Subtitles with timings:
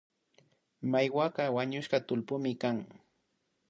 [0.91, 2.77] Maiwaka wañushka tullpuymi kan